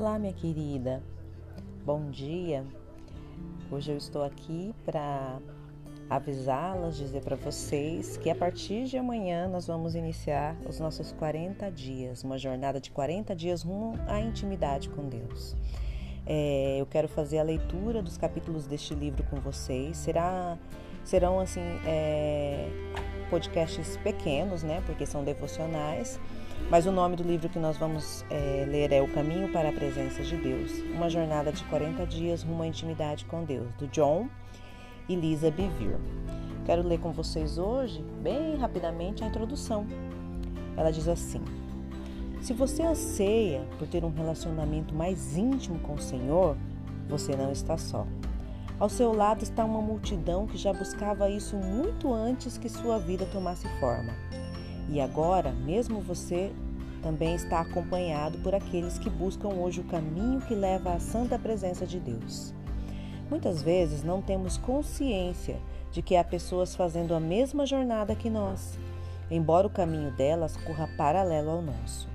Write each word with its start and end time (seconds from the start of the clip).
Olá, 0.00 0.18
minha 0.18 0.32
querida. 0.32 1.02
Bom 1.84 2.08
dia. 2.10 2.64
Hoje 3.70 3.92
eu 3.92 3.98
estou 3.98 4.24
aqui 4.24 4.74
para 4.82 5.38
avisá-las, 6.08 6.96
dizer 6.96 7.20
para 7.20 7.36
vocês 7.36 8.16
que 8.16 8.30
a 8.30 8.34
partir 8.34 8.86
de 8.86 8.96
amanhã 8.96 9.46
nós 9.46 9.66
vamos 9.66 9.94
iniciar 9.94 10.56
os 10.66 10.80
nossos 10.80 11.12
40 11.12 11.70
dias, 11.70 12.24
uma 12.24 12.38
jornada 12.38 12.80
de 12.80 12.90
40 12.90 13.36
dias 13.36 13.62
rumo 13.62 13.92
à 14.08 14.18
intimidade 14.18 14.88
com 14.88 15.06
Deus. 15.06 15.54
É, 16.24 16.78
eu 16.80 16.86
quero 16.86 17.06
fazer 17.06 17.38
a 17.38 17.42
leitura 17.42 18.00
dos 18.00 18.16
capítulos 18.16 18.66
deste 18.66 18.94
livro 18.94 19.22
com 19.24 19.36
vocês. 19.36 19.98
Será, 19.98 20.56
serão 21.04 21.38
assim 21.38 21.60
é, 21.84 22.70
podcasts 23.28 23.98
pequenos, 23.98 24.62
né? 24.62 24.82
Porque 24.86 25.04
são 25.04 25.22
devocionais 25.22 26.18
mas 26.68 26.86
o 26.86 26.92
nome 26.92 27.16
do 27.16 27.22
livro 27.22 27.48
que 27.48 27.58
nós 27.58 27.76
vamos 27.76 28.24
é, 28.28 28.66
ler 28.68 28.92
é 28.92 29.00
O 29.00 29.08
Caminho 29.08 29.52
para 29.52 29.68
a 29.68 29.72
Presença 29.72 30.22
de 30.22 30.36
Deus, 30.36 30.72
uma 30.94 31.08
jornada 31.08 31.52
de 31.52 31.64
40 31.64 32.04
dias 32.06 32.42
rumo 32.42 32.62
à 32.62 32.66
intimidade 32.66 33.24
com 33.24 33.44
Deus, 33.44 33.72
do 33.78 33.86
John 33.88 34.28
e 35.08 35.14
Lisa 35.14 35.50
Bevere. 35.50 35.96
Quero 36.64 36.86
ler 36.86 37.00
com 37.00 37.10
vocês 37.10 37.58
hoje, 37.58 38.04
bem 38.22 38.56
rapidamente, 38.56 39.24
a 39.24 39.26
introdução. 39.26 39.86
Ela 40.76 40.90
diz 40.90 41.08
assim: 41.08 41.42
Se 42.40 42.52
você 42.52 42.82
anseia 42.82 43.62
por 43.78 43.88
ter 43.88 44.04
um 44.04 44.12
relacionamento 44.12 44.94
mais 44.94 45.36
íntimo 45.36 45.78
com 45.80 45.94
o 45.94 46.00
Senhor, 46.00 46.56
você 47.08 47.34
não 47.34 47.50
está 47.50 47.76
só. 47.76 48.06
Ao 48.78 48.88
seu 48.88 49.12
lado 49.12 49.42
está 49.42 49.64
uma 49.64 49.82
multidão 49.82 50.46
que 50.46 50.56
já 50.56 50.72
buscava 50.72 51.28
isso 51.28 51.56
muito 51.56 52.14
antes 52.14 52.56
que 52.56 52.68
sua 52.68 52.98
vida 52.98 53.26
tomasse 53.26 53.68
forma. 53.78 54.14
E 54.90 55.00
agora, 55.00 55.52
mesmo 55.52 56.00
você 56.00 56.52
também 57.00 57.34
está 57.34 57.60
acompanhado 57.60 58.38
por 58.38 58.54
aqueles 58.54 58.98
que 58.98 59.08
buscam 59.08 59.48
hoje 59.48 59.80
o 59.80 59.84
caminho 59.84 60.40
que 60.40 60.54
leva 60.54 60.92
à 60.92 60.98
santa 60.98 61.38
presença 61.38 61.86
de 61.86 62.00
Deus. 62.00 62.52
Muitas 63.30 63.62
vezes 63.62 64.02
não 64.02 64.20
temos 64.20 64.56
consciência 64.58 65.56
de 65.92 66.02
que 66.02 66.16
há 66.16 66.24
pessoas 66.24 66.74
fazendo 66.74 67.14
a 67.14 67.20
mesma 67.20 67.64
jornada 67.64 68.16
que 68.16 68.28
nós, 68.28 68.76
embora 69.30 69.66
o 69.66 69.70
caminho 69.70 70.10
delas 70.10 70.56
corra 70.56 70.90
paralelo 70.96 71.50
ao 71.50 71.62
nosso. 71.62 72.08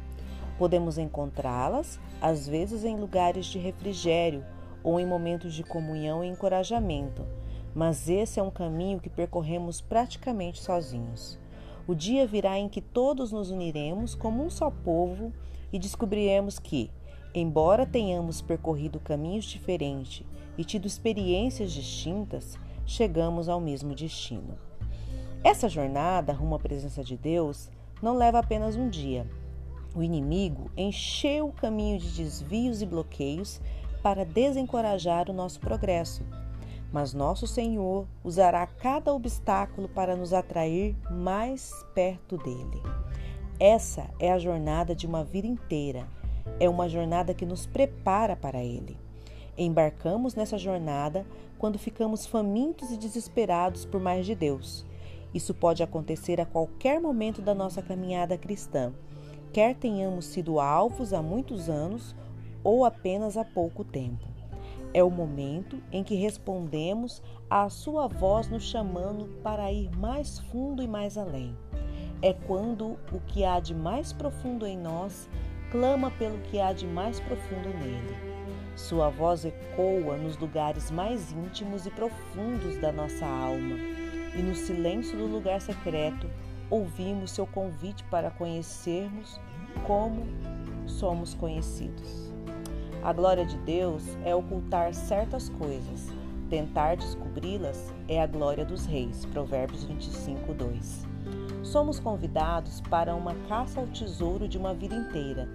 Podemos 0.57 0.97
encontrá-las, 0.97 1.97
às 2.21 2.45
vezes, 2.45 2.83
em 2.83 2.97
lugares 2.97 3.45
de 3.45 3.57
refrigério 3.57 4.43
ou 4.83 4.99
em 4.99 5.05
momentos 5.05 5.53
de 5.53 5.63
comunhão 5.63 6.23
e 6.23 6.27
encorajamento, 6.27 7.25
mas 7.73 8.09
esse 8.09 8.39
é 8.39 8.43
um 8.43 8.51
caminho 8.51 8.99
que 8.99 9.09
percorremos 9.09 9.81
praticamente 9.81 10.61
sozinhos. 10.61 11.39
O 11.87 11.93
dia 11.93 12.25
virá 12.25 12.57
em 12.57 12.67
que 12.67 12.81
todos 12.81 13.31
nos 13.31 13.51
uniremos 13.51 14.15
como 14.15 14.43
um 14.43 14.49
só 14.49 14.71
povo 14.71 15.31
e 15.71 15.77
descobriremos 15.77 16.57
que, 16.57 16.89
embora 17.33 17.85
tenhamos 17.85 18.41
percorrido 18.41 18.99
caminhos 18.99 19.45
diferentes 19.45 20.25
e 20.57 20.63
tido 20.63 20.87
experiências 20.87 21.71
distintas, 21.71 22.57
chegamos 22.87 23.47
ao 23.47 23.59
mesmo 23.59 23.93
destino. 23.93 24.57
Essa 25.43 25.69
jornada 25.69 26.33
rumo 26.33 26.55
à 26.55 26.59
presença 26.59 27.03
de 27.03 27.15
Deus 27.15 27.69
não 28.01 28.17
leva 28.17 28.39
apenas 28.39 28.75
um 28.75 28.89
dia. 28.89 29.29
O 29.95 30.01
inimigo 30.01 30.71
encheu 30.75 31.49
o 31.49 31.53
caminho 31.53 31.99
de 31.99 32.09
desvios 32.09 32.81
e 32.81 32.85
bloqueios 32.85 33.61
para 34.01 34.25
desencorajar 34.25 35.29
o 35.29 35.33
nosso 35.33 35.59
progresso 35.59 36.23
mas 36.95 37.13
nosso 37.13 37.45
Senhor 37.45 38.07
usará 38.23 38.65
cada 38.65 39.13
obstáculo 39.13 39.89
para 39.89 40.15
nos 40.15 40.31
atrair 40.31 40.95
mais 41.11 41.73
perto 41.93 42.37
dele. 42.37 42.81
Essa 43.59 44.09
é 44.17 44.31
a 44.31 44.39
jornada 44.39 44.95
de 44.95 45.05
uma 45.05 45.21
vida 45.21 45.45
inteira. 45.45 46.07
É 46.57 46.69
uma 46.69 46.87
jornada 46.87 47.33
que 47.33 47.45
nos 47.45 47.65
prepara 47.65 48.33
para 48.33 48.63
ele. 48.63 48.97
Embarcamos 49.57 50.35
nessa 50.35 50.57
jornada 50.57 51.25
quando 51.57 51.77
ficamos 51.77 52.25
famintos 52.25 52.89
e 52.89 52.95
desesperados 52.95 53.83
por 53.83 53.99
mais 53.99 54.25
de 54.25 54.33
Deus. 54.33 54.85
Isso 55.33 55.53
pode 55.53 55.83
acontecer 55.83 56.39
a 56.39 56.45
qualquer 56.45 57.01
momento 57.01 57.41
da 57.41 57.53
nossa 57.53 57.81
caminhada 57.81 58.37
cristã, 58.37 58.93
quer 59.51 59.75
tenhamos 59.75 60.27
sido 60.27 60.61
alvos 60.61 61.11
há 61.11 61.21
muitos 61.21 61.67
anos 61.67 62.15
ou 62.63 62.85
apenas 62.85 63.35
há 63.35 63.43
pouco 63.43 63.83
tempo. 63.83 64.34
É 64.95 65.03
o 65.03 65.11
momento 65.11 65.83
em 65.91 66.05
que 66.05 66.15
respondemos 66.15 67.21
à 67.49 67.67
sua 67.67 68.07
voz 68.07 68.47
nos 68.47 68.63
chamando 68.63 69.27
para 69.43 69.69
ir 69.69 69.89
mais 69.97 70.39
fundo 70.39 70.81
e 70.81 70.87
mais 70.87 71.17
além. 71.17 71.53
É 72.21 72.31
quando 72.31 72.97
o 73.11 73.19
que 73.27 73.43
há 73.43 73.59
de 73.59 73.75
mais 73.75 74.13
profundo 74.13 74.65
em 74.65 74.77
nós 74.77 75.29
clama 75.69 76.09
pelo 76.11 76.37
que 76.43 76.61
há 76.61 76.71
de 76.71 76.87
mais 76.87 77.19
profundo 77.19 77.77
nele. 77.77 78.15
Sua 78.77 79.09
voz 79.09 79.43
ecoa 79.43 80.15
nos 80.15 80.37
lugares 80.37 80.89
mais 80.89 81.29
íntimos 81.33 81.85
e 81.85 81.91
profundos 81.91 82.77
da 82.77 82.93
nossa 82.93 83.25
alma, 83.25 83.75
e 84.33 84.41
no 84.41 84.55
silêncio 84.55 85.17
do 85.17 85.25
lugar 85.25 85.59
secreto 85.59 86.29
ouvimos 86.69 87.31
seu 87.31 87.45
convite 87.45 88.01
para 88.05 88.31
conhecermos 88.31 89.41
como 89.85 90.23
somos 90.87 91.33
conhecidos. 91.33 92.34
A 93.05 93.13
glória 93.13 93.45
de 93.45 93.55
Deus 93.57 94.01
é 94.25 94.33
ocultar 94.33 94.91
certas 94.95 95.47
coisas. 95.47 96.11
Tentar 96.49 96.97
descobri-las 96.97 97.93
é 98.07 98.19
a 98.19 98.25
glória 98.25 98.65
dos 98.65 98.87
reis. 98.87 99.25
Provérbios 99.25 99.83
25, 99.83 100.51
2. 100.55 101.05
Somos 101.61 101.99
convidados 101.99 102.81
para 102.89 103.13
uma 103.13 103.35
caça 103.47 103.79
ao 103.79 103.85
tesouro 103.85 104.47
de 104.47 104.57
uma 104.57 104.73
vida 104.73 104.95
inteira. 104.95 105.47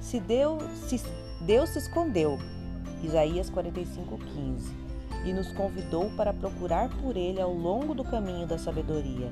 Se 0.00 0.18
Deus 0.18 0.64
se, 0.88 1.00
Deus 1.42 1.70
se 1.70 1.78
escondeu, 1.78 2.40
Isaías 3.04 3.48
45, 3.50 4.18
15, 4.18 4.76
e 5.26 5.32
nos 5.32 5.52
convidou 5.52 6.10
para 6.16 6.32
procurar 6.32 6.88
por 7.00 7.16
Ele 7.16 7.40
ao 7.40 7.54
longo 7.54 7.94
do 7.94 8.02
caminho 8.02 8.48
da 8.48 8.58
sabedoria. 8.58 9.30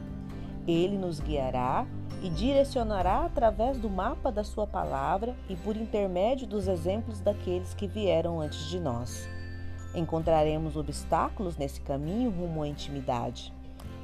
Ele 0.66 0.96
nos 0.96 1.18
guiará 1.18 1.86
e 2.22 2.30
direcionará 2.30 3.24
através 3.24 3.78
do 3.78 3.90
mapa 3.90 4.30
da 4.30 4.44
Sua 4.44 4.66
palavra 4.66 5.34
e 5.48 5.56
por 5.56 5.76
intermédio 5.76 6.46
dos 6.46 6.68
exemplos 6.68 7.20
daqueles 7.20 7.74
que 7.74 7.88
vieram 7.88 8.40
antes 8.40 8.68
de 8.68 8.78
nós. 8.78 9.28
Encontraremos 9.94 10.76
obstáculos 10.76 11.56
nesse 11.56 11.80
caminho 11.80 12.30
rumo 12.30 12.62
à 12.62 12.68
intimidade. 12.68 13.52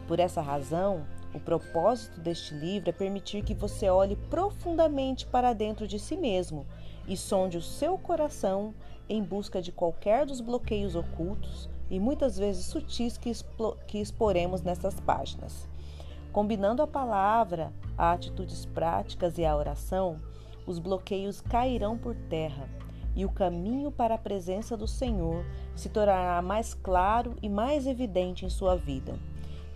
Por 0.08 0.18
essa 0.18 0.40
razão, 0.42 1.06
o 1.32 1.38
propósito 1.38 2.20
deste 2.20 2.54
livro 2.54 2.90
é 2.90 2.92
permitir 2.92 3.42
que 3.44 3.54
você 3.54 3.88
olhe 3.88 4.16
profundamente 4.16 5.26
para 5.26 5.52
dentro 5.52 5.86
de 5.86 5.98
si 5.98 6.16
mesmo 6.16 6.66
e 7.06 7.16
sonde 7.16 7.56
o 7.56 7.62
seu 7.62 7.96
coração 7.96 8.74
em 9.08 9.22
busca 9.22 9.62
de 9.62 9.70
qualquer 9.70 10.26
dos 10.26 10.40
bloqueios 10.40 10.94
ocultos 10.94 11.68
e 11.90 12.00
muitas 12.00 12.36
vezes 12.36 12.66
sutis 12.66 13.16
que, 13.16 13.32
que 13.86 13.98
exporemos 13.98 14.62
nessas 14.62 14.98
páginas. 15.00 15.68
Combinando 16.38 16.82
a 16.82 16.86
palavra, 16.86 17.72
a 17.96 18.12
atitudes 18.12 18.64
práticas 18.64 19.38
e 19.38 19.44
a 19.44 19.56
oração, 19.56 20.20
os 20.68 20.78
bloqueios 20.78 21.40
cairão 21.40 21.98
por 21.98 22.14
terra 22.14 22.68
e 23.16 23.24
o 23.24 23.28
caminho 23.28 23.90
para 23.90 24.14
a 24.14 24.18
presença 24.18 24.76
do 24.76 24.86
Senhor 24.86 25.44
se 25.74 25.88
tornará 25.88 26.40
mais 26.40 26.74
claro 26.74 27.34
e 27.42 27.48
mais 27.48 27.88
evidente 27.88 28.46
em 28.46 28.48
sua 28.48 28.76
vida. 28.76 29.18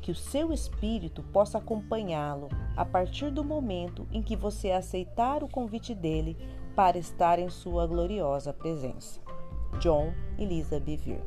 Que 0.00 0.12
o 0.12 0.14
seu 0.14 0.52
espírito 0.52 1.20
possa 1.32 1.58
acompanhá-lo 1.58 2.48
a 2.76 2.84
partir 2.84 3.32
do 3.32 3.42
momento 3.42 4.06
em 4.12 4.22
que 4.22 4.36
você 4.36 4.70
aceitar 4.70 5.42
o 5.42 5.48
convite 5.48 5.96
dele 5.96 6.36
para 6.76 6.96
estar 6.96 7.40
em 7.40 7.50
sua 7.50 7.88
gloriosa 7.88 8.52
presença. 8.52 9.20
John 9.80 10.12
e 10.38 10.44
Lisa 10.44 10.78
Bevere. 10.78 11.24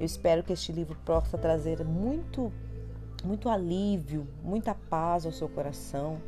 Eu 0.00 0.06
espero 0.06 0.42
que 0.42 0.54
este 0.54 0.72
livro 0.72 0.96
possa 1.04 1.36
trazer 1.36 1.84
muito 1.84 2.50
muito 3.24 3.48
alívio, 3.48 4.26
muita 4.42 4.74
paz 4.74 5.26
ao 5.26 5.32
seu 5.32 5.48
coração 5.48 6.20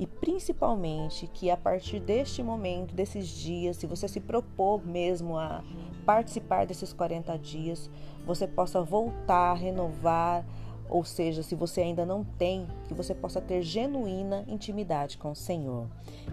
e 0.00 0.06
principalmente 0.06 1.26
que 1.26 1.50
a 1.50 1.58
partir 1.58 2.00
deste 2.00 2.42
momento, 2.42 2.94
desses 2.94 3.28
dias, 3.28 3.76
se 3.76 3.86
você 3.86 4.08
se 4.08 4.18
propor 4.18 4.82
mesmo 4.82 5.36
a 5.36 5.62
participar 6.06 6.64
desses 6.64 6.90
40 6.90 7.36
dias, 7.38 7.90
você 8.24 8.46
possa 8.46 8.82
voltar, 8.82 9.52
renovar, 9.52 10.42
ou 10.88 11.04
seja, 11.04 11.42
se 11.42 11.54
você 11.54 11.82
ainda 11.82 12.06
não 12.06 12.24
tem, 12.24 12.66
que 12.88 12.94
você 12.94 13.14
possa 13.14 13.42
ter 13.42 13.60
genuína 13.60 14.42
intimidade 14.48 15.18
com 15.18 15.32
o 15.32 15.36
Senhor. 15.36 15.86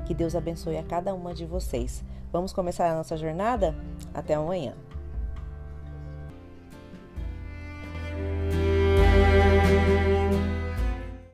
Que 0.06 0.14
Deus 0.14 0.34
abençoe 0.34 0.78
a 0.78 0.84
cada 0.84 1.14
uma 1.14 1.34
de 1.34 1.46
vocês. 1.46 2.06
Vamos 2.32 2.54
começar 2.54 2.90
a 2.90 2.96
nossa 2.96 3.18
jornada? 3.18 3.76
Até 4.14 4.36
amanhã. 4.36 4.76